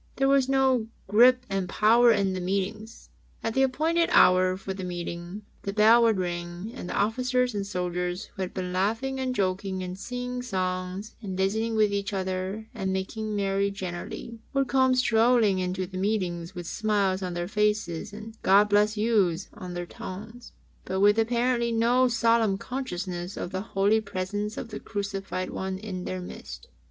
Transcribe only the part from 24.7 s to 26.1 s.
Crucified One in